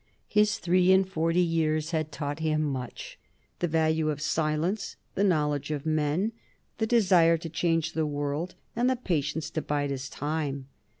His 0.27 0.57
three 0.57 0.91
and 0.91 1.07
forty 1.07 1.41
years 1.43 1.91
had 1.91 2.11
taught 2.11 2.39
him 2.39 2.63
much: 2.63 3.19
the 3.59 3.67
value 3.67 4.09
of 4.09 4.19
silence, 4.19 4.95
the 5.13 5.23
knowledge 5.23 5.69
of 5.69 5.85
men, 5.85 6.31
the 6.79 6.87
desire 6.87 7.37
to 7.37 7.49
change 7.49 7.93
the 7.93 8.07
world 8.07 8.55
and 8.75 8.89
the 8.89 8.95
patience 8.95 9.51
to 9.51 9.61
bide 9.61 9.91
his 9.91 10.09
time. 10.09 10.69